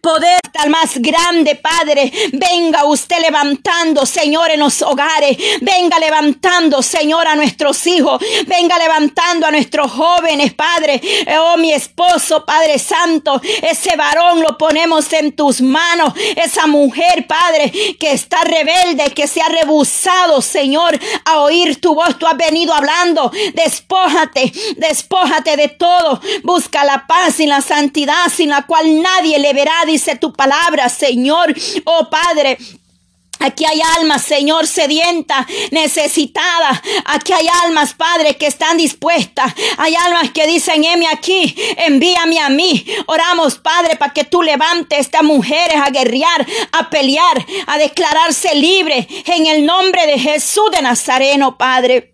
[0.00, 2.12] poder tal más grande, Padre.
[2.32, 5.36] Venga usted levantando, Señor, en los hogares.
[5.60, 8.20] Venga levantando, Señor, a nuestros hijos.
[8.46, 11.00] Venga levantando a nuestros jóvenes, Padre.
[11.38, 13.40] Oh, mi esposo, Padre Santo.
[13.62, 16.12] Ese varón lo ponemos en tus manos.
[16.36, 22.18] Esa mujer, Padre, que está rebelde, que se ha rebusado, Señor, a oír tu voz.
[22.18, 23.30] Tú has venido hablando.
[23.54, 26.20] Despójate, despójate de todo.
[26.42, 31.54] Busca la paz y la santidad sin la cual nadie verá, dice tu palabra, Señor.
[31.84, 32.58] Oh Padre,
[33.40, 36.82] Aquí hay almas, Señor, sedienta, necesitada.
[37.04, 39.52] Aquí hay almas, Padre, que están dispuestas.
[39.76, 42.86] Hay almas que dicen, heme aquí, envíame a mí.
[43.06, 48.54] Oramos, Padre, para que tú levantes a estas mujeres a guerrear, a pelear, a declararse
[48.54, 52.13] libre en el nombre de Jesús de Nazareno, Padre.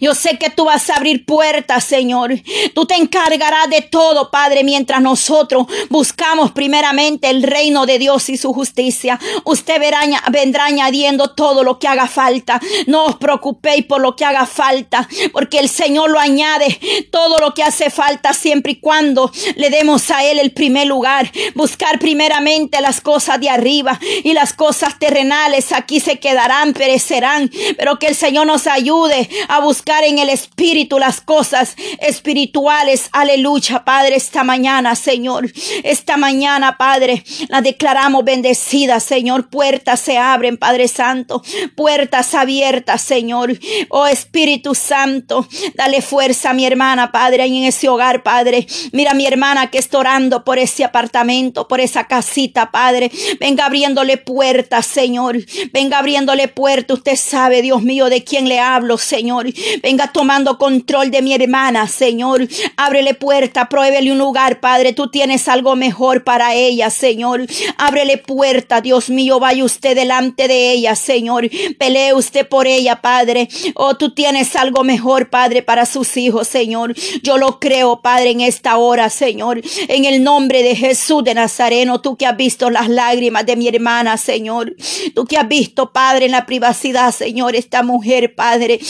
[0.00, 2.32] Yo sé que tú vas a abrir puertas, Señor.
[2.74, 8.36] Tú te encargarás de todo, Padre, mientras nosotros buscamos primeramente el reino de Dios y
[8.36, 9.20] su justicia.
[9.44, 12.60] Usted verá, vendrá añadiendo todo lo que haga falta.
[12.86, 16.80] No os preocupéis por lo que haga falta, porque el Señor lo añade
[17.12, 21.30] todo lo que hace falta siempre y cuando le demos a Él el primer lugar.
[21.54, 27.98] Buscar primeramente las cosas de arriba y las cosas terrenales aquí se quedarán, perecerán, pero
[28.00, 33.08] que el Señor nos ayude a buscar en el Espíritu las cosas espirituales.
[33.12, 35.50] Aleluya, Padre, esta mañana, Señor.
[35.82, 39.48] Esta mañana, Padre, la declaramos bendecida, Señor.
[39.48, 41.42] Puertas se abren, Padre Santo.
[41.74, 43.58] Puertas abiertas, Señor.
[43.88, 48.66] Oh Espíritu Santo, dale fuerza a mi hermana, Padre, en ese hogar, Padre.
[48.92, 53.10] Mira mi hermana que está orando por ese apartamento, por esa casita, Padre.
[53.40, 55.38] Venga abriéndole puertas, Señor.
[55.72, 56.98] Venga abriéndole puertas.
[56.98, 59.41] Usted sabe, Dios mío, de quién le hablo, Señor.
[59.82, 62.46] Venga tomando control de mi hermana, Señor.
[62.76, 64.92] Ábrele puerta, pruébele un lugar, Padre.
[64.92, 67.46] Tú tienes algo mejor para ella, Señor.
[67.76, 69.40] Ábrele puerta, Dios mío.
[69.40, 71.48] Vaya usted delante de ella, Señor.
[71.78, 73.48] Pelee usted por ella, Padre.
[73.74, 76.94] Oh, tú tienes algo mejor, Padre, para sus hijos, Señor.
[77.22, 79.60] Yo lo creo, Padre, en esta hora, Señor.
[79.88, 83.68] En el nombre de Jesús de Nazareno, tú que has visto las lágrimas de mi
[83.68, 84.74] hermana, Señor.
[85.14, 88.80] Tú que has visto, Padre, en la privacidad, Señor, esta mujer, Padre,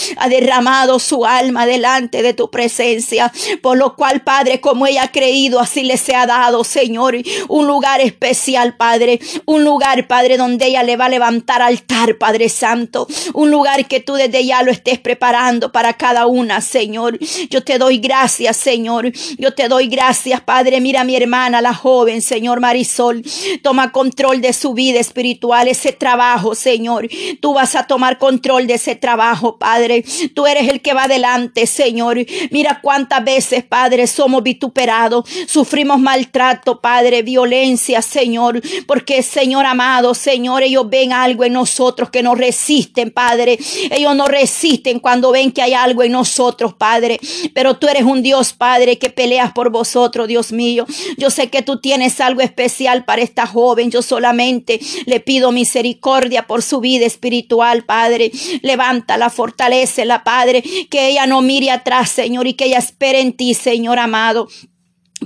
[0.42, 3.32] derramado su alma delante de tu presencia.
[3.62, 7.16] Por lo cual, Padre, como ella ha creído, así le se ha dado, Señor,
[7.48, 9.20] un lugar especial, Padre.
[9.44, 13.06] Un lugar, Padre, donde ella le va a levantar altar, Padre Santo.
[13.34, 17.18] Un lugar que tú desde ya lo estés preparando para cada una, Señor.
[17.50, 19.12] Yo te doy gracias, Señor.
[19.38, 20.80] Yo te doy gracias, Padre.
[20.80, 23.22] Mira a mi hermana, la joven, Señor Marisol.
[23.62, 27.08] Toma control de su vida espiritual, ese trabajo, Señor.
[27.40, 30.04] Tú vas a tomar control de ese trabajo, Padre.
[30.34, 32.18] Tú eres el que va adelante, Señor.
[32.50, 40.62] Mira cuántas veces, Padre, somos vituperados, sufrimos maltrato, Padre, violencia, Señor, porque, Señor amado, Señor,
[40.62, 43.58] ellos ven algo en nosotros que nos resisten, Padre.
[43.90, 47.18] Ellos no resisten cuando ven que hay algo en nosotros, Padre.
[47.54, 50.86] Pero tú eres un Dios, Padre, que peleas por vosotros, Dios mío.
[51.16, 53.90] Yo sé que tú tienes algo especial para esta joven.
[53.90, 58.32] Yo solamente le pido misericordia por su vida espiritual, Padre.
[58.62, 63.54] Levántala, fortalecela, Padre, que ella no mire atrás, Señor, y que ella espere en ti,
[63.54, 64.48] Señor amado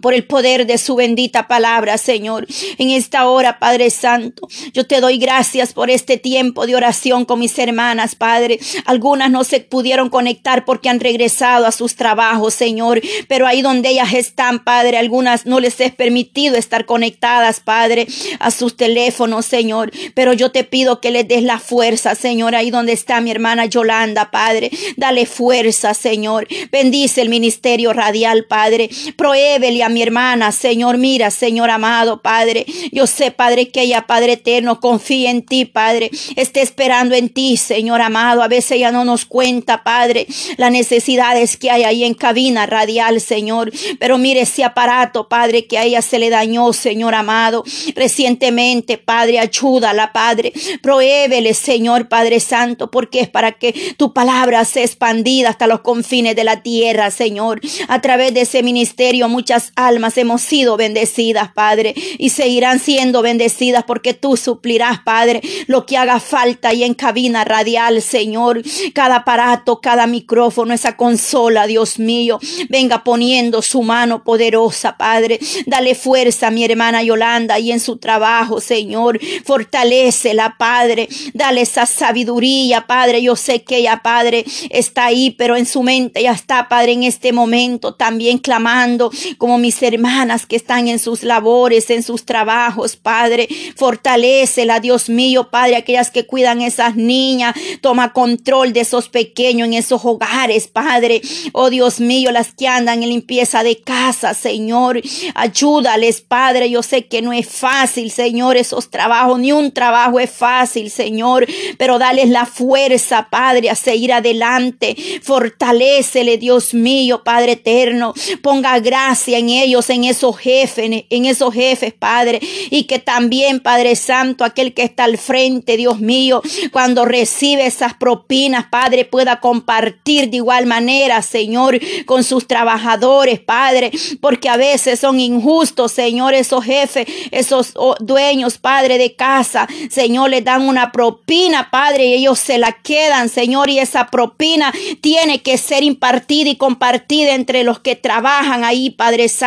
[0.01, 2.47] por el poder de su bendita palabra, Señor.
[2.79, 7.41] En esta hora, Padre Santo, yo te doy gracias por este tiempo de oración con
[7.41, 8.59] mis hermanas, Padre.
[8.85, 13.91] Algunas no se pudieron conectar porque han regresado a sus trabajos, Señor, pero ahí donde
[13.91, 18.07] ellas están, Padre, algunas no les es permitido estar conectadas, Padre,
[18.39, 19.91] a sus teléfonos, Señor.
[20.15, 23.67] Pero yo te pido que les des la fuerza, Señor, ahí donde está mi hermana
[23.67, 24.71] Yolanda, Padre.
[24.97, 26.47] Dale fuerza, Señor.
[26.71, 28.91] Bendice el ministerio radial, Padre.
[29.17, 32.67] Prohébele mi hermana, Señor, mira, Señor amado, Padre.
[32.93, 36.11] Yo sé, Padre, que ella, Padre eterno, confía en ti, Padre.
[36.37, 38.43] Esté esperando en ti, Señor amado.
[38.43, 40.27] A veces ella no nos cuenta, Padre,
[40.57, 43.73] las necesidades que hay ahí en cabina radial, Señor.
[43.99, 47.65] Pero mire ese aparato, Padre, que a ella se le dañó, Señor amado.
[47.95, 50.53] Recientemente, Padre, ayúdala, Padre.
[50.83, 56.37] Prohébele, Señor, Padre Santo, porque es para que tu palabra sea expandida hasta los confines
[56.37, 57.61] de la tierra, Señor.
[57.89, 63.85] A través de ese ministerio, muchas almas hemos sido bendecidas, Padre, y seguirán siendo bendecidas
[63.85, 68.63] porque tú suplirás, Padre, lo que haga falta y en cabina radial, Señor.
[68.95, 72.39] Cada aparato, cada micrófono, esa consola, Dios mío,
[72.69, 75.39] venga poniendo su mano poderosa, Padre.
[75.67, 79.21] Dale fuerza a mi hermana Yolanda y en su trabajo, Señor.
[79.45, 81.09] Fortalecela, Padre.
[81.35, 83.23] Dale esa sabiduría, Padre.
[83.23, 87.03] Yo sé que ella, Padre, está ahí, pero en su mente ya está, Padre, en
[87.03, 92.25] este momento también clamando como mi mis hermanas que están en sus labores, en sus
[92.25, 93.49] trabajos, Padre.
[93.75, 97.57] Fortalecela, Dios mío, Padre, aquellas que cuidan esas niñas.
[97.81, 101.21] Toma control de esos pequeños en esos hogares, Padre.
[101.53, 105.03] Oh Dios mío, las que andan en limpieza de casa, Señor.
[105.35, 106.71] Ayúdales, Padre.
[106.71, 109.41] Yo sé que no es fácil, Señor, esos trabajos.
[109.41, 111.45] Ni un trabajo es fácil, Señor.
[111.77, 114.95] Pero dales la fuerza, Padre, a seguir adelante.
[115.23, 118.15] Fortalecele, Dios mío, Padre eterno.
[118.43, 122.41] Ponga gracia en ellos, en esos jefes, en esos jefes, Padre.
[122.71, 126.43] Y que también, Padre Santo, aquel que está al frente, Dios mío,
[126.73, 133.91] cuando recibe esas propinas, Padre, pueda compartir de igual manera, Señor, con sus trabajadores, Padre,
[134.21, 140.31] porque a veces son injustos, Señor, esos jefes, esos oh, dueños, Padre, de casa, Señor,
[140.31, 145.43] le dan una propina, Padre, y ellos se la quedan, Señor, y esa propina tiene
[145.43, 149.46] que ser impartida y compartida entre los que trabajan ahí, Padre Santo,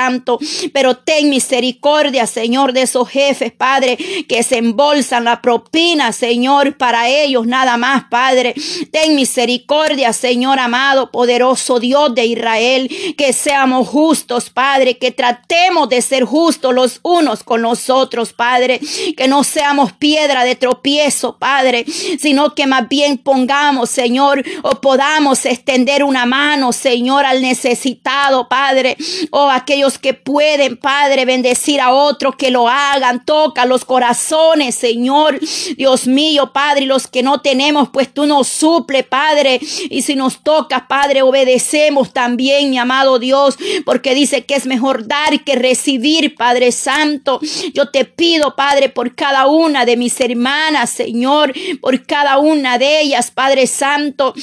[0.73, 3.97] pero ten misericordia, Señor, de esos jefes, Padre,
[4.27, 8.53] que se embolsan la propina, Señor, para ellos nada más, Padre.
[8.91, 16.01] Ten misericordia, Señor amado, poderoso Dios de Israel, que seamos justos, Padre, que tratemos de
[16.01, 18.79] ser justos los unos con los otros, Padre,
[19.17, 21.85] que no seamos piedra de tropiezo, Padre,
[22.19, 28.97] sino que más bien pongamos, Señor, o podamos extender una mano, Señor, al necesitado, Padre,
[29.31, 35.39] o aquellos que pueden, Padre, bendecir a otros que lo hagan, toca los corazones, Señor,
[35.77, 39.59] Dios mío, Padre, y los que no tenemos, pues tú nos suple, Padre,
[39.89, 45.07] y si nos toca, Padre, obedecemos también, mi amado Dios, porque dice que es mejor
[45.07, 47.39] dar que recibir, Padre Santo.
[47.73, 53.01] Yo te pido, Padre, por cada una de mis hermanas, Señor, por cada una de
[53.01, 54.33] ellas, Padre Santo.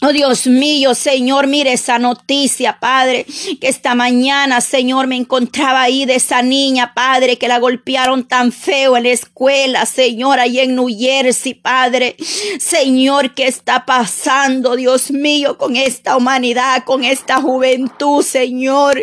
[0.00, 3.26] Oh Dios mío, Señor, mire esa noticia, Padre,
[3.60, 8.52] que esta mañana, Señor, me encontraba ahí de esa niña, Padre, que la golpearon tan
[8.52, 12.14] feo en la escuela, Señor, ahí en New Jersey, Padre.
[12.60, 19.02] Señor, ¿qué está pasando, Dios mío, con esta humanidad, con esta juventud, Señor?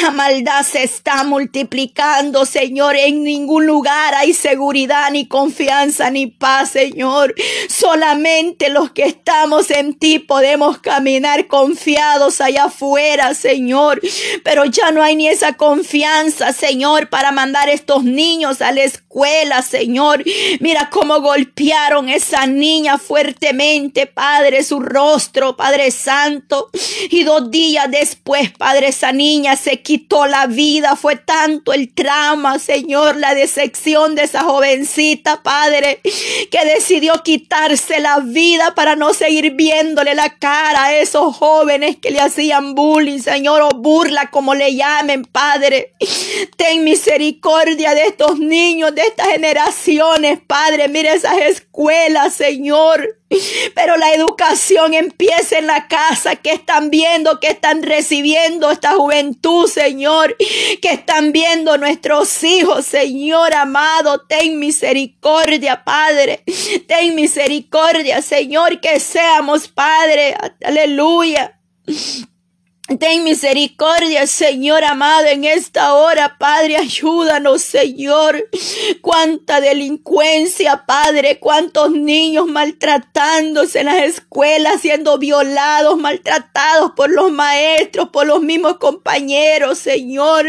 [0.00, 6.70] La maldad se está multiplicando, Señor, en ningún lugar hay seguridad, ni confianza, ni paz,
[6.70, 7.34] Señor.
[7.68, 14.00] Solamente los que estamos en ti podemos caminar confiados allá afuera, Señor.
[14.44, 19.62] Pero ya no hay ni esa confianza, Señor, para mandar estos niños a la escuela,
[19.62, 20.22] Señor.
[20.60, 26.68] Mira cómo golpearon esa niña fuertemente, Padre, su rostro, Padre Santo.
[27.10, 30.94] Y dos días después, Padre, esa niña se quitó la vida.
[30.94, 36.02] Fue tanto el trauma, Señor, la decepción de esa jovencita, Padre,
[36.50, 42.10] que decidió quitarse la vida para no seguir viéndole la cara a esos jóvenes que
[42.10, 45.94] le hacían bullying, Señor, o burla, como le llamen, Padre.
[46.56, 50.88] Ten misericordia de estos niños, de estas generaciones, Padre.
[50.88, 53.17] Mire esas escuelas, Señor.
[53.74, 59.68] Pero la educación empieza en la casa, que están viendo, que están recibiendo esta juventud,
[59.68, 66.42] Señor, que están viendo nuestros hijos, Señor amado, ten misericordia, Padre,
[66.86, 70.34] ten misericordia, Señor, que seamos, Padre,
[70.64, 71.58] aleluya.
[72.96, 78.48] Ten misericordia, Señor amado, en esta hora, Padre, ayúdanos, Señor.
[79.02, 88.08] Cuánta delincuencia, Padre, cuántos niños maltratándose en las escuelas, siendo violados, maltratados por los maestros,
[88.08, 90.46] por los mismos compañeros, Señor.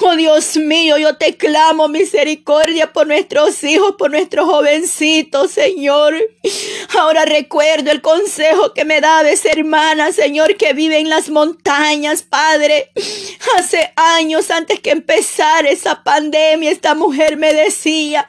[0.00, 6.14] Oh Dios mío, yo te clamo misericordia por nuestros hijos, por nuestros jovencitos, Señor.
[6.98, 12.22] Ahora recuerdo el consejo que me daba esa hermana, Señor, que vive en las montañas
[12.22, 12.90] Padre.
[13.58, 18.26] Hace años antes que empezara esa pandemia, esta mujer me decía,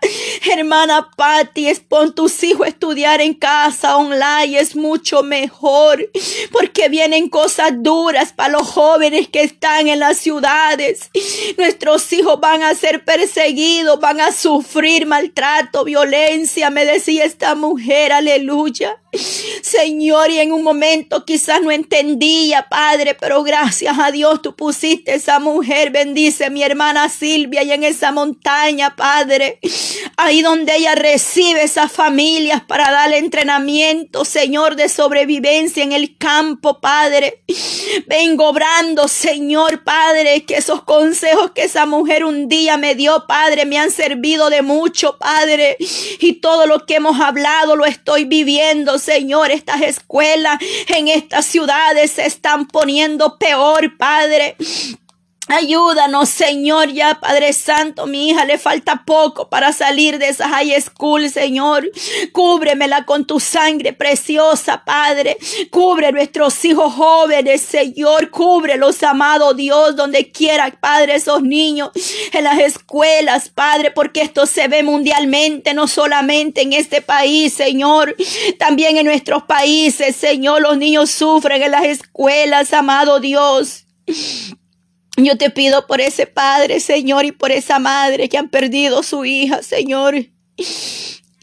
[0.51, 6.09] hermana Patti, pon tus hijos a estudiar en casa online, es mucho mejor,
[6.51, 11.09] porque vienen cosas duras para los jóvenes que están en las ciudades.
[11.57, 18.11] Nuestros hijos van a ser perseguidos, van a sufrir maltrato, violencia, me decía esta mujer,
[18.11, 18.97] aleluya.
[19.61, 25.13] Señor, y en un momento quizás no entendía, Padre, pero gracias a Dios tú pusiste
[25.13, 29.59] esa mujer, bendice mi hermana Silvia y en esa montaña, Padre,
[30.17, 36.79] ahí donde ella recibe esas familias para darle entrenamiento, Señor, de sobrevivencia en el campo,
[36.81, 37.43] Padre.
[38.07, 43.65] Vengo obrando, Señor, Padre, que esos consejos que esa mujer un día me dio, Padre,
[43.65, 45.77] me han servido de mucho, Padre,
[46.19, 52.11] y todo lo que hemos hablado lo estoy viviendo, Señor, estas escuelas en estas ciudades
[52.11, 54.55] se están poniendo peor, Padre.
[55.49, 60.81] Ayúdanos, Señor, ya Padre Santo, mi hija le falta poco para salir de esa high
[60.81, 61.91] school, Señor.
[62.31, 65.37] Cúbremela con tu sangre preciosa, Padre.
[65.69, 68.29] Cubre nuestros hijos jóvenes, Señor.
[68.29, 71.91] Cúbrelos, amado Dios, donde quiera, Padre, esos niños
[72.31, 78.15] en las escuelas, Padre, porque esto se ve mundialmente, no solamente en este país, Señor.
[78.59, 83.85] También en nuestros países, Señor, los niños sufren en las escuelas, amado Dios.
[85.17, 89.25] Yo te pido por ese padre, Señor, y por esa madre que han perdido su
[89.25, 90.15] hija, Señor.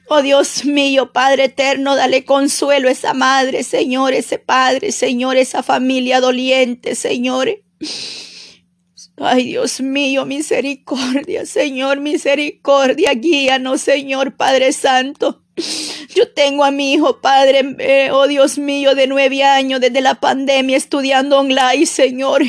[0.09, 5.63] Oh Dios mío, Padre eterno, dale consuelo a esa madre, Señor, ese padre, Señor, esa
[5.63, 7.49] familia doliente, Señor.
[9.17, 15.45] Ay, Dios mío, misericordia, Señor, misericordia, guíanos, Señor, Padre Santo.
[16.13, 20.17] Yo tengo a mi hijo, Padre, eh, oh Dios mío, de nueve años, desde la
[20.17, 22.43] pandemia, estudiando online, Señor.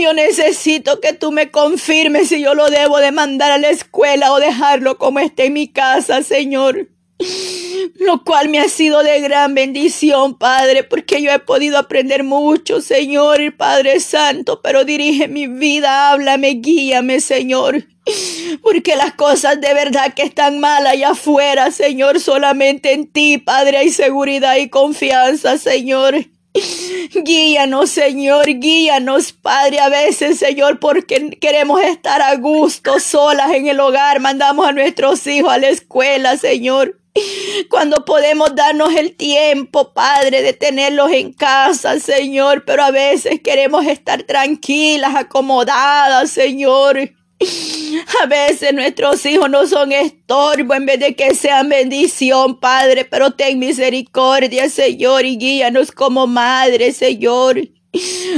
[0.00, 4.32] Yo necesito que tú me confirmes si yo lo debo de mandar a la escuela
[4.32, 6.88] o dejarlo como esté en mi casa, Señor.
[7.96, 12.80] Lo cual me ha sido de gran bendición, Padre, porque yo he podido aprender mucho,
[12.80, 17.84] Señor, Padre Santo, pero dirige mi vida, háblame, guíame, Señor.
[18.62, 23.78] Porque las cosas de verdad que están mal allá afuera, Señor, solamente en ti, Padre,
[23.78, 26.26] hay seguridad y confianza, Señor.
[27.24, 33.80] Guíanos, Señor, guíanos, Padre, a veces, Señor, porque queremos estar a gusto, solas en el
[33.80, 36.98] hogar, mandamos a nuestros hijos a la escuela, Señor.
[37.68, 43.86] Cuando podemos darnos el tiempo, Padre, de tenerlos en casa, Señor, pero a veces queremos
[43.86, 47.12] estar tranquilas, acomodadas, Señor.
[48.22, 53.32] A veces nuestros hijos no son estorbo en vez de que sean bendición, Padre, pero
[53.32, 57.60] ten misericordia, Señor, y guíanos como madre, Señor.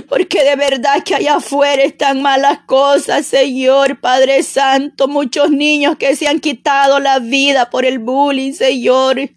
[0.09, 5.07] Porque de verdad que allá afuera están malas cosas, Señor, Padre Santo.
[5.07, 9.31] Muchos niños que se han quitado la vida por el bullying, Señor.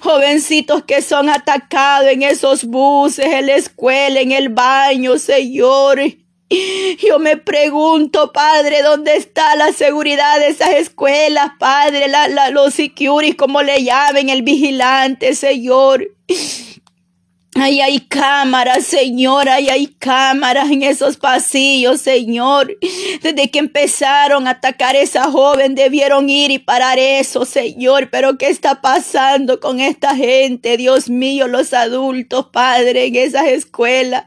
[0.00, 6.00] Jovencitos que son atacados en esos buses, en la escuela, en el baño, Señor.
[7.06, 12.08] Yo me pregunto, Padre, ¿dónde está la seguridad de esas escuelas, Padre?
[12.08, 16.10] La, los security, como le llamen, el vigilante, Señor.
[17.54, 22.78] Ahí hay cámaras, Señor, ahí hay cámaras en esos pasillos, Señor.
[23.20, 28.08] Desde que empezaron a atacar esa joven, debieron ir y parar eso, Señor.
[28.10, 30.78] Pero ¿qué está pasando con esta gente?
[30.78, 34.24] Dios mío, los adultos, Padre, en esas escuelas.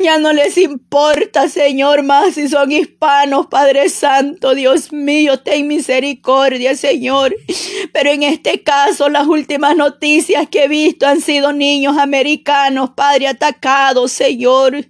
[0.00, 4.52] Ya no les importa, Señor, más si son hispanos, Padre Santo.
[4.56, 7.36] Dios mío, ten misericordia, Señor.
[7.92, 12.63] Pero en este caso, las últimas noticias que he visto han sido niños americanos
[12.94, 14.86] Padre, atacados, Señor.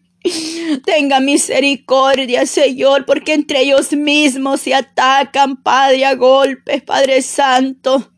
[0.85, 8.11] Tenga misericordia, Señor, porque entre ellos mismos se atacan, Padre, a golpes, Padre Santo.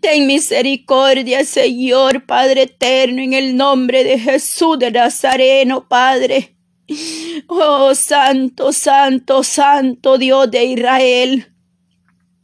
[0.00, 6.56] Ten misericordia, Señor, Padre eterno, en el nombre de Jesús de Nazareno, Padre.
[7.48, 11.55] Oh, Santo, Santo, Santo Dios de Israel.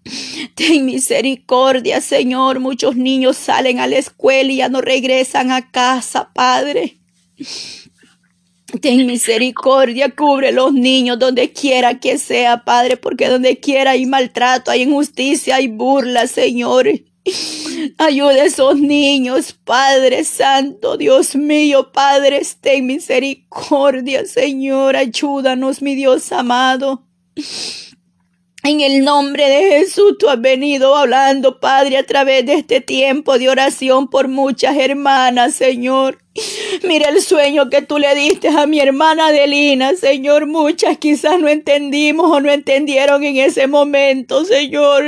[0.54, 2.60] Ten misericordia, Señor.
[2.60, 6.98] Muchos niños salen a la escuela y ya no regresan a casa, Padre.
[8.80, 14.70] Ten misericordia, cubre los niños donde quiera que sea, Padre, porque donde quiera hay maltrato,
[14.70, 16.88] hay injusticia, hay burla, Señor.
[17.98, 24.96] Ayuda a esos niños, Padre Santo, Dios mío, Padre, ten misericordia, Señor.
[24.96, 27.04] Ayúdanos, mi Dios amado.
[28.64, 33.36] En el nombre de Jesús, tú has venido hablando, Padre, a través de este tiempo
[33.36, 36.18] de oración por muchas hermanas, Señor.
[36.84, 40.46] Mira el sueño que tú le diste a mi hermana Adelina, Señor.
[40.46, 45.02] Muchas quizás no entendimos o no entendieron en ese momento, Señor.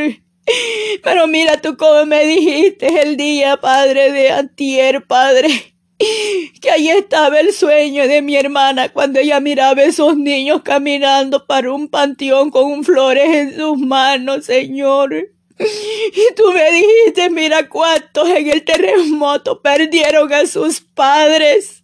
[1.05, 7.41] Pero mira tú cómo me dijiste el día, Padre, de antier, Padre que ahí estaba
[7.41, 12.51] el sueño de mi hermana cuando ella miraba a esos niños caminando para un panteón
[12.51, 15.31] con flores en sus manos, Señor.
[15.57, 21.84] Y tú me dijiste, mira cuántos en el terremoto perdieron a sus padres.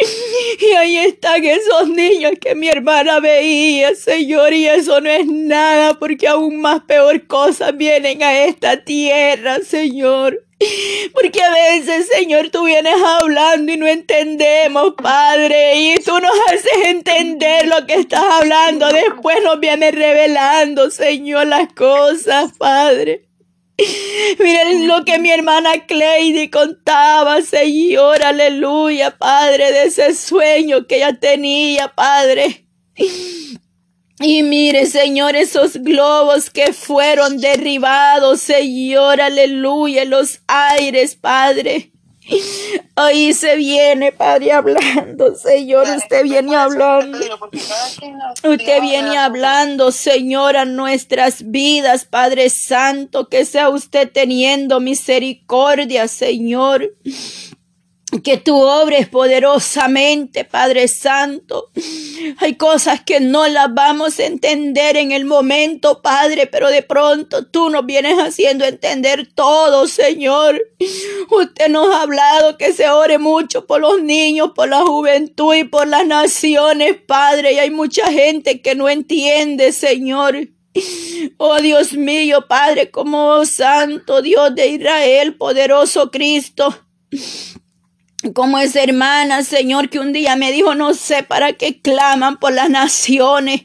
[0.60, 5.98] Y ahí están esos niños que mi hermana veía, Señor, y eso no es nada,
[5.98, 10.44] porque aún más peor cosas vienen a esta tierra, Señor.
[11.14, 16.86] Porque a veces, Señor, tú vienes hablando y no entendemos, Padre, y tú nos haces
[16.86, 18.92] entender lo que estás hablando.
[18.92, 23.29] Después nos vienes revelando, Señor, las cosas, Padre.
[24.38, 31.18] Miren lo que mi hermana Cleidy contaba, Señor, aleluya, Padre, de ese sueño que ella
[31.18, 32.66] tenía, Padre.
[34.20, 41.92] Y mire, Señor, esos globos que fueron derribados, Señor, aleluya, los aires, Padre.
[42.96, 47.18] Ahí se viene, Padre, hablando, Señor, usted viene hablando.
[48.44, 56.92] Usted viene hablando, Señor, a nuestras vidas, Padre Santo, que sea usted teniendo misericordia, Señor
[58.18, 61.70] que tú obres poderosamente, Padre Santo.
[62.38, 67.46] Hay cosas que no las vamos a entender en el momento, Padre, pero de pronto
[67.46, 70.60] tú nos vienes haciendo entender todo, Señor.
[71.30, 75.64] Usted nos ha hablado que se ore mucho por los niños, por la juventud y
[75.64, 80.48] por las naciones, Padre, y hay mucha gente que no entiende, Señor.
[81.36, 86.74] Oh Dios mío, Padre, como Santo Dios de Israel, poderoso Cristo
[88.34, 92.52] como esa hermana, Señor, que un día me dijo, no sé para qué claman por
[92.52, 93.62] las naciones.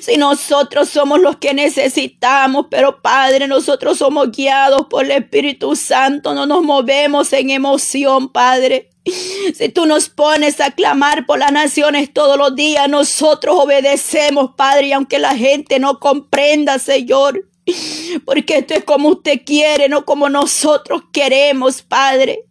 [0.00, 6.32] Si nosotros somos los que necesitamos, pero Padre, nosotros somos guiados por el Espíritu Santo,
[6.32, 8.90] no nos movemos en emoción, Padre.
[9.54, 14.88] Si tú nos pones a clamar por las naciones todos los días, nosotros obedecemos, Padre,
[14.88, 17.48] y aunque la gente no comprenda, Señor,
[18.24, 22.44] porque esto es como usted quiere, no como nosotros queremos, Padre.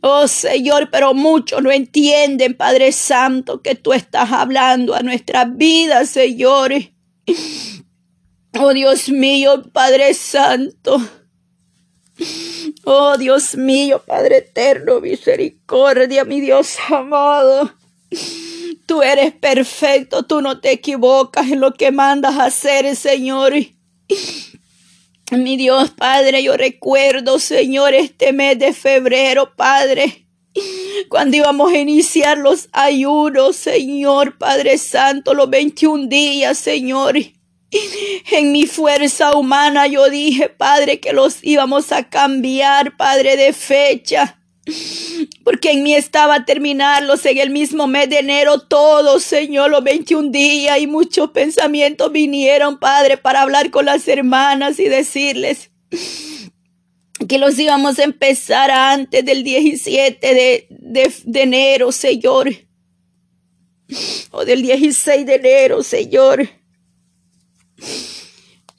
[0.00, 6.10] Oh Señor, pero muchos no entienden, Padre Santo, que tú estás hablando a nuestras vidas,
[6.10, 6.72] Señor.
[8.58, 10.98] Oh Dios mío, Padre Santo.
[12.84, 17.70] Oh Dios mío, Padre eterno, misericordia, mi Dios amado.
[18.86, 23.52] Tú eres perfecto, tú no te equivocas en lo que mandas hacer, Señor.
[25.32, 30.24] Mi Dios Padre, yo recuerdo, Señor, este mes de febrero, Padre,
[31.08, 37.16] cuando íbamos a iniciar los ayunos, Señor, Padre Santo, los 21 días, Señor.
[38.30, 44.38] En mi fuerza humana yo dije, Padre, que los íbamos a cambiar, Padre, de fecha.
[45.44, 50.30] Porque en mí estaba terminarlos en el mismo mes de enero, todos, Señor, los 21
[50.30, 55.70] días y muchos pensamientos vinieron, Padre, para hablar con las hermanas y decirles
[57.28, 62.50] que los íbamos a empezar antes del 17 de, de, de enero, Señor.
[64.32, 66.48] O del 16 de enero, Señor.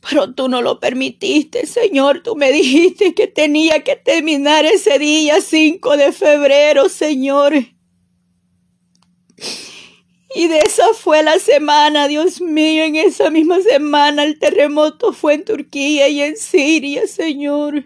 [0.09, 2.21] Pero tú no lo permitiste, Señor.
[2.23, 7.53] Tú me dijiste que tenía que terminar ese día 5 de febrero, Señor.
[10.35, 15.33] Y de esa fue la semana, Dios mío, en esa misma semana el terremoto fue
[15.35, 17.85] en Turquía y en Siria, Señor.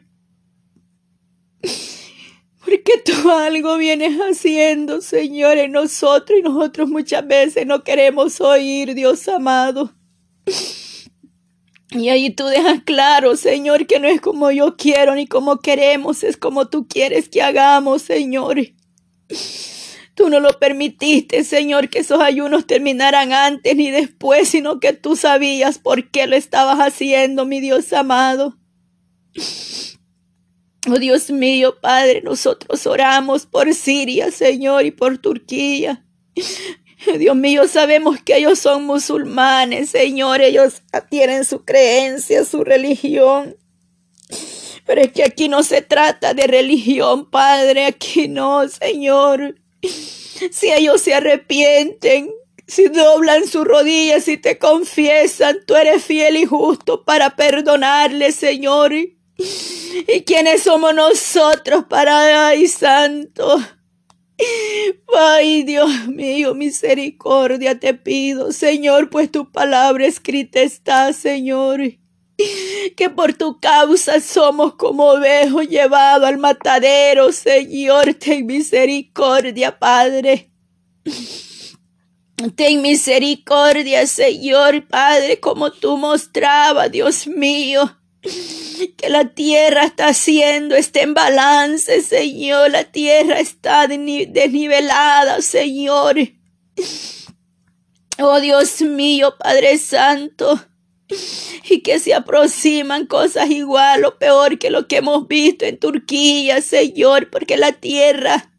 [2.60, 8.93] Porque tú algo vienes haciendo, Señor, en nosotros y nosotros muchas veces no queremos oír,
[8.95, 9.91] Dios amado.
[11.91, 16.23] Y ahí tú dejas claro, Señor, que no es como yo quiero ni como queremos,
[16.23, 18.60] es como tú quieres que hagamos, Señor.
[20.15, 25.17] Tú no lo permitiste, Señor, que esos ayunos terminaran antes ni después, sino que tú
[25.17, 28.58] sabías por qué lo estabas haciendo, mi Dios amado.
[30.89, 36.06] Oh Dios mío, Padre, nosotros oramos por Siria, Señor, y por Turquía.
[37.17, 43.57] Dios mío, sabemos que ellos son musulmanes, Señor, ellos tienen su creencia, su religión.
[44.85, 49.55] Pero es que aquí no se trata de religión, Padre, aquí no, Señor.
[49.81, 52.31] Si ellos se arrepienten,
[52.67, 58.93] si doblan sus rodillas y te confiesan, tú eres fiel y justo para perdonarles, Señor.
[58.93, 63.59] ¿Y quiénes somos nosotros para, ay, santo?
[65.13, 71.82] Ay, Dios mío, misericordia te pido, Señor, pues tu palabra escrita está, Señor.
[72.97, 80.49] Que por tu causa somos como ovejos llevados al matadero, Señor, ten misericordia, Padre.
[82.56, 88.00] Ten misericordia, Señor, Padre, como tú mostrabas, Dios mío
[88.97, 92.71] que la tierra está haciendo este en balance, Señor.
[92.71, 96.17] La tierra está desnivelada, Señor.
[98.19, 100.60] Oh Dios mío, Padre Santo.
[101.69, 106.62] Y que se aproximan cosas igual o peor que lo que hemos visto en Turquía,
[106.62, 108.53] Señor, porque la tierra,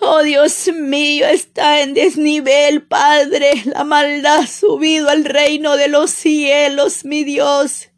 [0.00, 3.62] oh Dios mío, está en desnivel, Padre.
[3.66, 7.90] La maldad ha subido al reino de los cielos, mi Dios.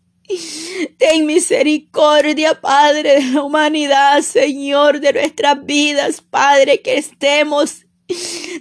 [0.98, 7.86] Ten misericordia, Padre de la humanidad, Señor, de nuestras vidas, Padre, que estemos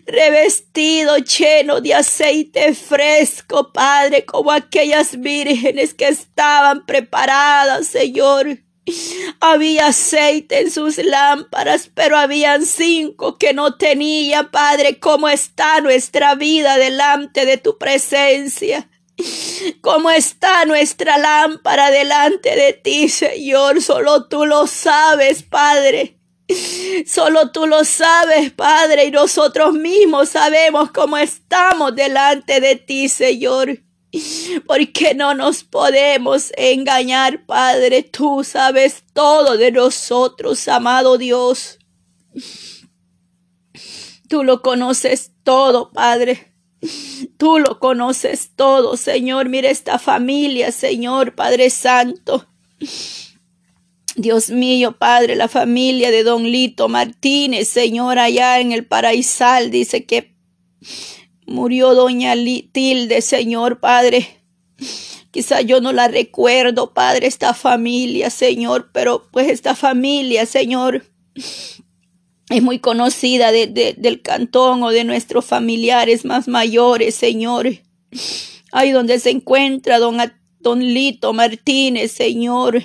[0.05, 8.60] revestidos, llenos de aceite fresco, Padre, como aquellas vírgenes que estaban preparadas, Señor.
[9.39, 16.34] Había aceite en sus lámparas, pero habían cinco que no tenían, Padre, cómo está nuestra
[16.34, 18.88] vida delante de tu presencia.
[19.82, 23.82] ¿Cómo está nuestra lámpara delante de ti, Señor?
[23.82, 26.17] Solo tú lo sabes, Padre.
[27.05, 33.79] Solo tú lo sabes, Padre, y nosotros mismos sabemos cómo estamos delante de ti, Señor.
[34.65, 38.03] Porque no nos podemos engañar, Padre.
[38.03, 41.77] Tú sabes todo de nosotros, amado Dios.
[44.27, 46.49] Tú lo conoces todo, Padre.
[47.37, 49.49] Tú lo conoces todo, Señor.
[49.49, 52.47] Mira esta familia, Señor, Padre Santo.
[54.15, 60.05] Dios mío, Padre, la familia de Don Lito Martínez, Señor, allá en el Paraísal, dice
[60.05, 60.35] que
[61.45, 62.33] murió Doña
[62.71, 64.27] Tilde, Señor, Padre.
[65.31, 71.03] Quizá yo no la recuerdo, Padre, esta familia, Señor, pero pues esta familia, Señor,
[72.49, 77.69] es muy conocida del cantón o de nuestros familiares más mayores, Señor.
[78.71, 80.17] Ahí donde se encuentra don,
[80.59, 82.83] don Lito Martínez, Señor.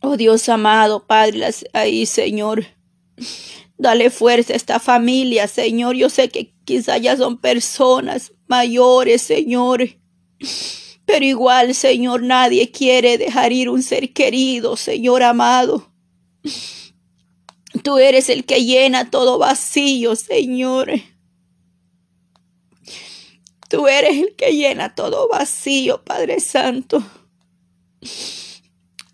[0.00, 2.66] Oh Dios amado, Padre, ahí, Señor.
[3.76, 5.96] Dale fuerza a esta familia, Señor.
[5.96, 9.88] Yo sé que quizá ya son personas mayores, Señor.
[11.04, 15.92] Pero igual, Señor, nadie quiere dejar ir un ser querido, Señor amado.
[17.82, 20.92] Tú eres el que llena todo vacío, Señor.
[23.68, 27.02] Tú eres el que llena todo vacío, Padre Santo.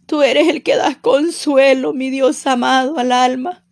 [0.07, 3.65] Tú eres el que das consuelo, mi Dios amado, al alma.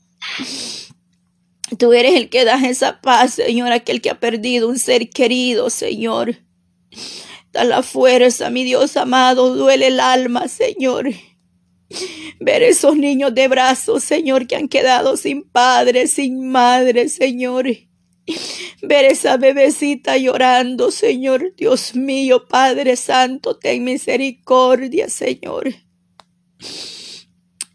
[1.78, 5.70] Tú eres el que das esa paz, Señor, aquel que ha perdido un ser querido,
[5.70, 6.36] Señor.
[7.52, 11.10] Da la fuerza, mi Dios amado, duele el alma, Señor.
[12.40, 17.66] Ver esos niños de brazos, Señor, que han quedado sin padre, sin madre, Señor.
[18.82, 21.54] Ver esa bebecita llorando, Señor.
[21.56, 25.74] Dios mío, Padre Santo, ten misericordia, Señor.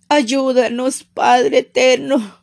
[0.07, 2.39] Ayúdanos, Padre eterno.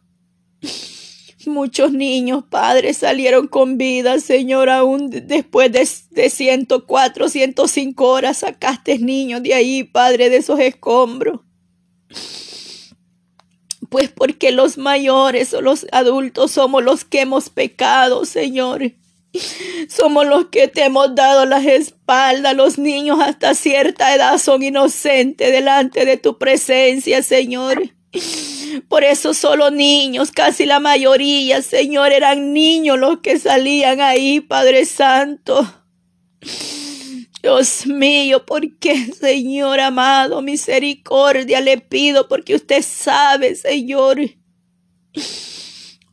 [1.46, 8.98] Muchos niños, Padre, salieron con vida, Señor, aún después de, de 104, 105 horas sacaste
[8.98, 11.45] niños de ahí, Padre, de esos escombros.
[13.88, 18.92] Pues porque los mayores o los adultos somos los que hemos pecado, Señor.
[19.88, 22.56] Somos los que te hemos dado las espaldas.
[22.56, 27.90] Los niños hasta cierta edad son inocentes delante de tu presencia, Señor.
[28.88, 34.84] Por eso solo niños, casi la mayoría, Señor, eran niños los que salían ahí, Padre
[34.84, 35.66] Santo.
[37.46, 42.26] Dios mío, ¿por qué, Señor amado, misericordia le pido?
[42.26, 44.18] Porque usted sabe, Señor.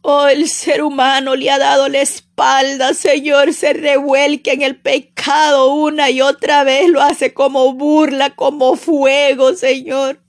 [0.04, 5.74] Oh, el ser humano le ha dado la espalda, Señor, se revuelque en el pecado
[5.74, 10.22] una y otra vez, lo hace como burla, como fuego, Señor.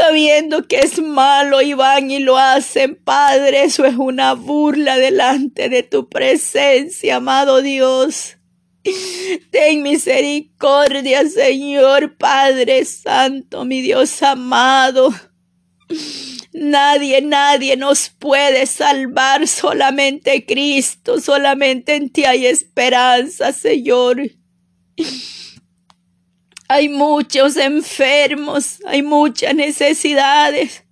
[0.00, 5.68] Sabiendo que es malo y van y lo hacen, Padre, eso es una burla delante
[5.68, 8.38] de tu presencia, amado Dios.
[9.50, 15.12] Ten misericordia, Señor Padre Santo, mi Dios amado.
[16.52, 24.22] Nadie, nadie nos puede salvar, solamente Cristo, solamente en ti hay esperanza, Señor.
[26.68, 30.84] Hay muchos enfermos, hay muchas necesidades.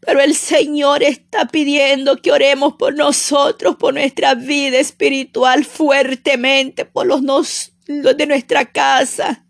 [0.00, 7.06] Pero el Señor está pidiendo que oremos por nosotros, por nuestra vida espiritual fuertemente, por
[7.06, 9.44] los, de nuestra casa.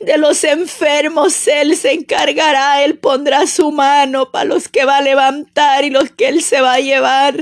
[0.00, 5.02] De los enfermos Él se encargará, Él pondrá su mano para los que va a
[5.02, 7.36] levantar y los que Él se va a llevar.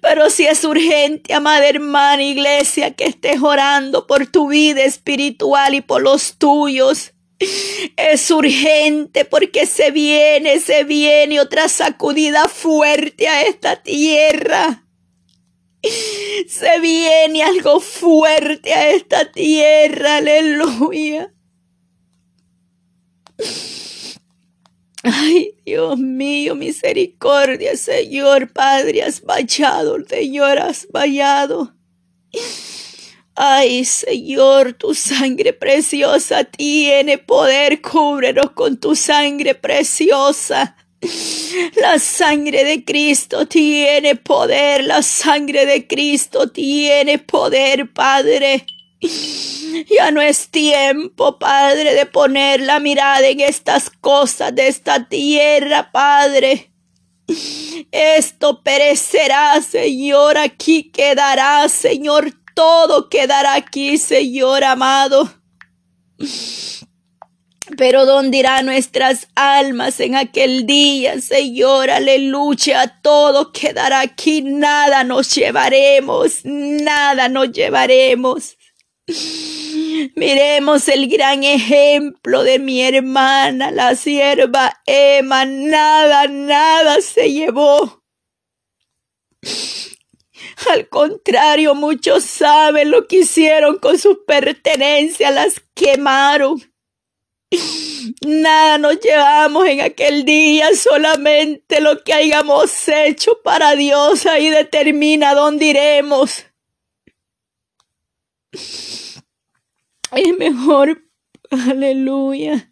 [0.00, 5.80] Pero si es urgente, amada hermana, iglesia, que estés orando por tu vida espiritual y
[5.80, 7.12] por los tuyos.
[7.96, 14.84] Es urgente porque se viene, se viene otra sacudida fuerte a esta tierra.
[16.48, 21.32] Se viene algo fuerte a esta tierra, aleluya.
[25.04, 31.72] Ay, Dios mío, misericordia, Señor Padre, has vallado, Señor, has vallado.
[33.40, 37.80] Ay, Señor, tu sangre preciosa tiene poder.
[37.80, 40.76] Cúbrenos con tu sangre preciosa.
[41.76, 44.82] La sangre de Cristo tiene poder.
[44.82, 48.66] La sangre de Cristo tiene poder, Padre.
[49.00, 55.92] Ya no es tiempo, Padre, de poner la mirada en estas cosas de esta tierra,
[55.92, 56.72] Padre.
[57.92, 65.32] Esto perecerá, Señor, aquí quedará, Señor, todo quedará aquí, Señor amado.
[67.76, 71.88] Pero ¿dónde irán nuestras almas en aquel día, Señor?
[71.88, 72.98] Aleluya.
[73.00, 74.42] Todo quedará aquí.
[74.42, 76.40] Nada nos llevaremos.
[76.42, 78.56] Nada nos llevaremos.
[80.16, 85.44] Miremos el gran ejemplo de mi hermana, la sierva Emma.
[85.44, 88.02] Nada, nada se llevó.
[90.70, 96.62] Al contrario, muchos saben lo que hicieron con sus pertenencias, las quemaron.
[98.26, 105.34] Nada nos llevamos en aquel día, solamente lo que hayamos hecho para Dios ahí determina
[105.34, 106.44] dónde iremos.
[108.52, 111.02] Es mejor,
[111.50, 112.70] aleluya,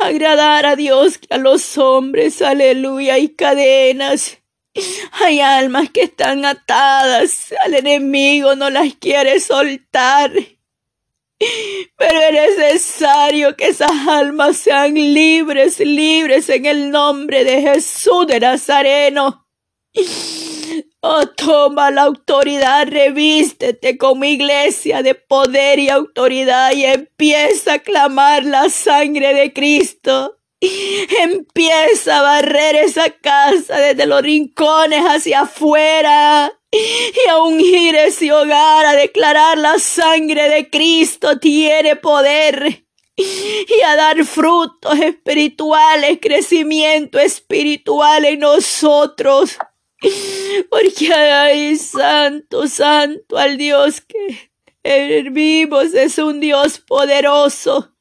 [0.00, 4.38] agradar a Dios que a los hombres, aleluya, hay cadenas.
[5.12, 10.32] Hay almas que están atadas al enemigo, no las quiere soltar.
[11.96, 18.40] Pero es necesario que esas almas sean libres, libres en el nombre de Jesús de
[18.40, 19.46] Nazareno.
[21.00, 28.44] Oh, toma la autoridad, revístete como iglesia de poder y autoridad y empieza a clamar
[28.44, 30.40] la sangre de Cristo.
[31.20, 38.86] Empieza a barrer esa casa desde los rincones hacia afuera y a ungir ese hogar,
[38.86, 42.84] a declarar la sangre de Cristo tiene poder
[43.16, 49.56] y a dar frutos espirituales, crecimiento espiritual en nosotros.
[50.70, 54.50] Porque hay santo, santo al Dios que
[54.82, 57.94] servimos es un Dios poderoso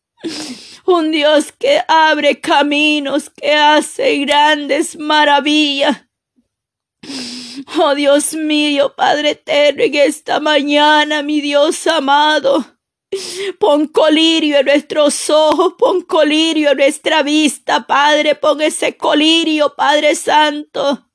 [0.86, 6.06] un Dios que abre caminos, que hace grandes maravillas.
[7.78, 12.66] Oh Dios mío, Padre eterno, en esta mañana, mi Dios amado,
[13.60, 20.16] Pon colirio en nuestros ojos, pon colirio en nuestra vista, Padre, pon ese colirio, Padre
[20.16, 21.10] Santo.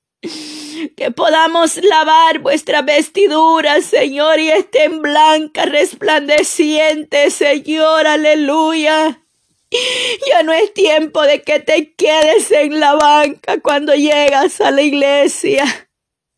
[0.96, 9.24] Que podamos lavar vuestras vestiduras, Señor, y estén blancas, resplandecientes, Señor, aleluya.
[9.70, 14.83] Ya no es tiempo de que te quedes en la banca cuando llegas a la
[14.83, 15.64] iglesia.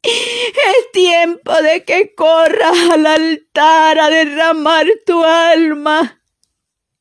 [0.03, 6.23] Es tiempo de que corras al altar a derramar tu alma.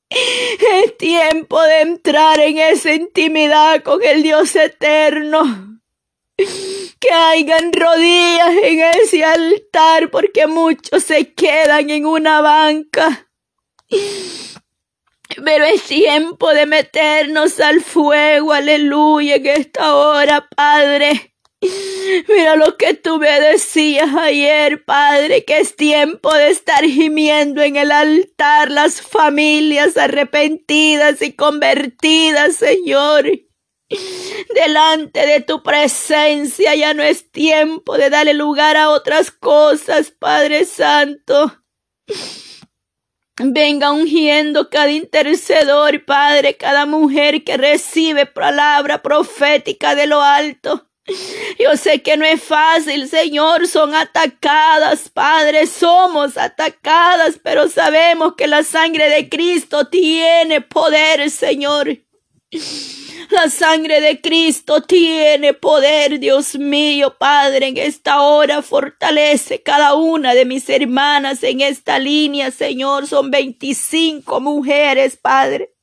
[0.10, 5.80] Es tiempo de entrar en esa intimidad con el Dios eterno.
[6.38, 13.30] Que hayan rodillas en ese altar porque muchos se quedan en una banca.
[15.44, 21.30] Pero es tiempo de meternos al fuego, aleluya, en esta hora, Padre.
[22.28, 27.76] Mira lo que tú me decías ayer, Padre, que es tiempo de estar gimiendo en
[27.76, 33.30] el altar las familias arrepentidas y convertidas, Señor.
[34.56, 40.66] Delante de tu presencia ya no es tiempo de darle lugar a otras cosas, Padre
[40.66, 41.54] Santo.
[43.42, 50.90] Venga ungiendo cada intercedor, Padre, cada mujer que recibe palabra profética de lo alto.
[51.58, 58.48] Yo sé que no es fácil, Señor, son atacadas, Padre, somos atacadas, pero sabemos que
[58.48, 61.98] la sangre de Cristo tiene poder, Señor.
[63.30, 70.34] La sangre de Cristo tiene poder, Dios mío, Padre, en esta hora fortalece cada una
[70.34, 73.06] de mis hermanas en esta línea, Señor.
[73.06, 75.76] Son 25 mujeres, Padre.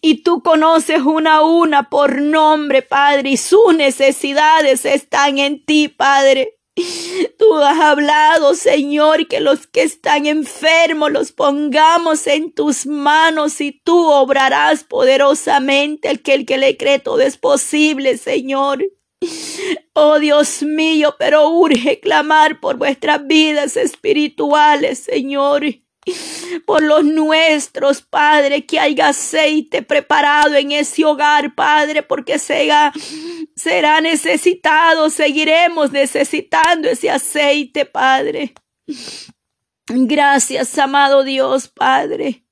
[0.00, 5.88] Y tú conoces una a una por nombre, Padre, y sus necesidades están en ti,
[5.88, 6.58] Padre.
[7.38, 13.72] Tú has hablado, Señor, que los que están enfermos los pongamos en tus manos y
[13.84, 16.08] tú obrarás poderosamente.
[16.08, 18.84] El que el que le cree todo es posible, Señor.
[19.94, 25.81] Oh Dios mío, pero urge clamar por vuestras vidas espirituales, Señor
[26.66, 32.92] por los nuestros, Padre, que haya aceite preparado en ese hogar, Padre, porque será,
[34.00, 38.54] necesitado, seguiremos necesitando ese aceite, Padre.
[39.86, 42.44] Gracias, amado Dios Padre.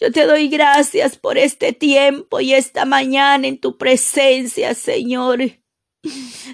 [0.00, 5.38] Yo te doy gracias por este tiempo y esta mañana en tu presencia, Señor.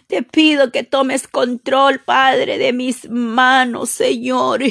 [0.06, 4.62] Te pido que tomes control, Padre, de mis manos, Señor.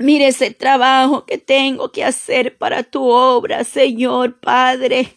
[0.00, 5.14] Mire ese trabajo que tengo que hacer para tu obra, Señor Padre.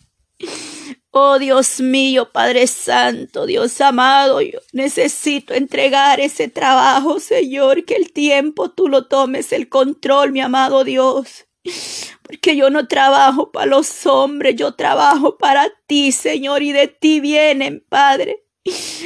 [1.12, 8.12] Oh Dios mío, Padre Santo, Dios amado, yo necesito entregar ese trabajo, Señor, que el
[8.12, 11.46] tiempo tú lo tomes el control, mi amado Dios.
[12.22, 17.22] Porque yo no trabajo para los hombres, yo trabajo para ti, Señor, y de ti
[17.22, 18.44] vienen, Padre.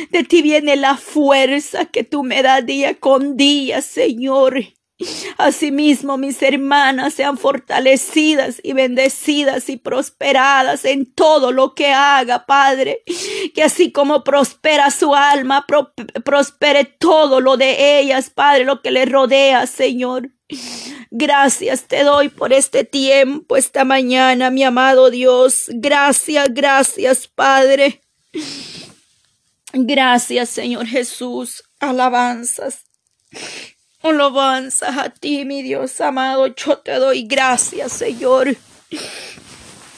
[0.09, 4.76] De ti viene la fuerza que tú me das día con día, Señor.
[5.37, 13.03] Asimismo, mis hermanas sean fortalecidas y bendecidas y prosperadas en todo lo que haga, Padre.
[13.53, 15.65] Que así como prospera su alma,
[16.23, 20.31] prospere todo lo de ellas, Padre, lo que le rodea, Señor.
[21.11, 25.65] Gracias te doy por este tiempo, esta mañana, mi amado Dios.
[25.67, 28.01] Gracias, gracias, Padre.
[29.73, 31.63] Gracias, Señor Jesús.
[31.79, 32.85] Alabanzas.
[34.09, 36.47] Alabanzas a ti, mi Dios amado.
[36.47, 38.55] Yo te doy gracias, Señor.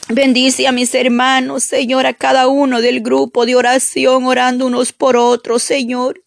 [0.08, 5.16] Bendice a mis hermanos, Señor, a cada uno del grupo de oración, orando unos por
[5.16, 6.20] otros, Señor.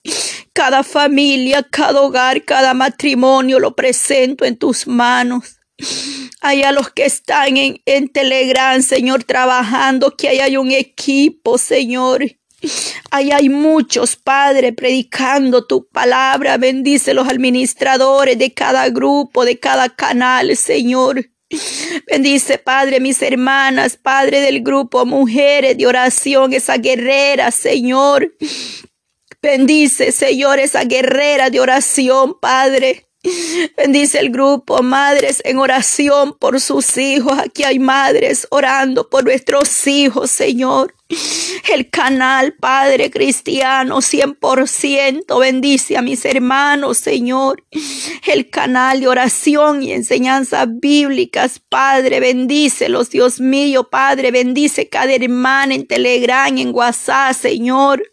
[0.54, 5.58] Cada familia, cada hogar, cada matrimonio lo presento en tus manos.
[6.40, 11.58] Hay a los que están en, en Telegram, Señor, trabajando, que ahí hay un equipo,
[11.58, 12.24] Señor.
[13.12, 16.58] Ahí hay muchos, Padre, predicando tu palabra.
[16.58, 21.30] Bendice los administradores de cada grupo, de cada canal, Señor.
[22.08, 28.34] Bendice, Padre, mis hermanas, Padre del grupo, mujeres de oración, esa guerrera, Señor.
[29.42, 33.08] Bendice, Señor, esa guerrera de oración, Padre.
[33.78, 37.38] Bendice el grupo, madres en oración por sus hijos.
[37.40, 40.94] Aquí hay madres orando por nuestros hijos, Señor.
[41.72, 45.40] El canal, Padre Cristiano, 100%.
[45.40, 47.64] Bendice a mis hermanos, Señor.
[48.26, 52.20] El canal de oración y enseñanzas bíblicas, Padre.
[52.20, 54.32] Bendícelos, Dios mío, Padre.
[54.32, 58.04] Bendice cada hermana en Telegram, en WhatsApp, Señor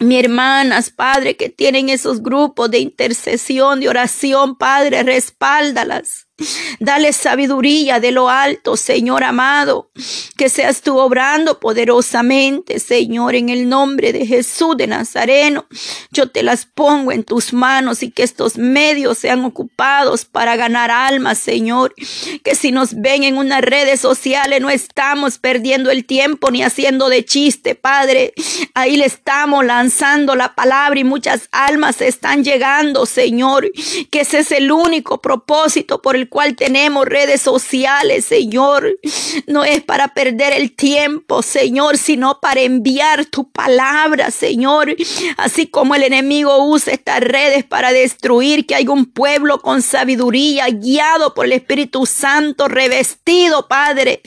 [0.00, 6.29] mi hermanas, Padre, que tienen esos grupos de intercesión, de oración, Padre, respáldalas.
[6.78, 9.90] Dale sabiduría de lo alto, Señor amado,
[10.36, 15.66] que seas tú obrando poderosamente, Señor, en el nombre de Jesús de Nazareno.
[16.10, 20.90] Yo te las pongo en tus manos y que estos medios sean ocupados para ganar
[20.90, 21.94] almas, Señor.
[22.42, 27.08] Que si nos ven en unas redes sociales no estamos perdiendo el tiempo ni haciendo
[27.08, 28.32] de chiste, Padre.
[28.74, 33.70] Ahí le estamos lanzando la palabra y muchas almas están llegando, Señor.
[34.10, 38.96] Que ese es el único propósito por el cual tenemos redes sociales, Señor.
[39.46, 44.96] No es para perder el tiempo, Señor, sino para enviar tu palabra, Señor.
[45.36, 50.68] Así como el enemigo usa estas redes para destruir, que hay un pueblo con sabiduría,
[50.68, 54.22] guiado por el Espíritu Santo, revestido, Padre,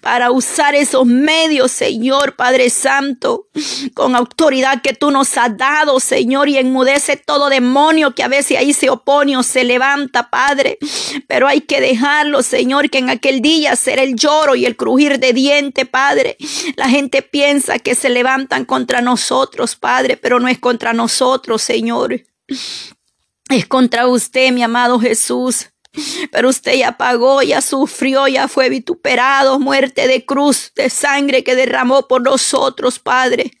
[0.00, 3.48] para usar esos medios, Señor, Padre Santo,
[3.94, 8.58] con autoridad que tú nos has dado, Señor, y enmudece todo demonio que a veces
[8.58, 10.78] ahí se opone o se levanta, Padre.
[11.26, 15.18] Pero hay que dejarlo, Señor, que en aquel día será el lloro y el crujir
[15.18, 16.36] de diente, Padre.
[16.76, 22.22] La gente piensa que se levantan contra nosotros, Padre, pero no es contra nosotros, Señor.
[23.48, 25.70] Es contra usted, mi amado Jesús.
[26.30, 31.56] Pero usted ya pagó, ya sufrió, ya fue vituperado, muerte de cruz, de sangre que
[31.56, 33.52] derramó por nosotros, Padre.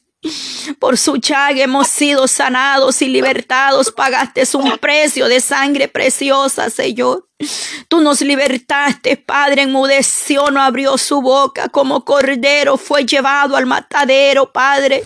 [0.78, 3.90] Por su chaga hemos sido sanados y libertados.
[3.92, 7.28] Pagaste un precio de sangre preciosa, Señor.
[7.88, 14.52] Tú nos libertaste, Padre, enmudeció, no abrió su boca como cordero, fue llevado al matadero,
[14.52, 15.04] Padre,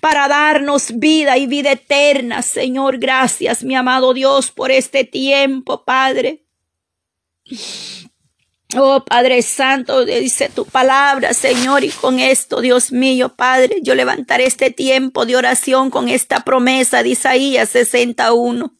[0.00, 2.98] para darnos vida y vida eterna, Señor.
[2.98, 6.44] Gracias, mi amado Dios, por este tiempo, Padre.
[8.74, 14.46] Oh Padre Santo, dice tu palabra, Señor, y con esto, Dios mío, Padre, yo levantaré
[14.46, 18.74] este tiempo de oración con esta promesa de Isaías 61.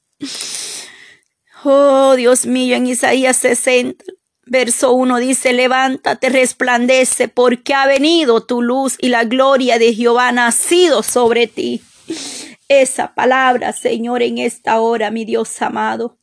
[1.64, 4.03] Oh Dios mío, en Isaías 60,
[4.47, 10.28] verso 1 dice, levántate, resplandece, porque ha venido tu luz y la gloria de Jehová
[10.28, 11.82] ha nacido sobre ti.
[12.68, 16.18] Esa palabra, Señor, en esta hora, mi Dios amado.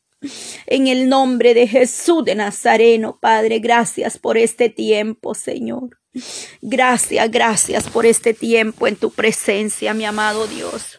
[0.65, 5.99] En el nombre de Jesús de Nazareno, Padre, gracias por este tiempo, Señor.
[6.61, 10.98] Gracias, gracias por este tiempo en tu presencia, mi amado Dios.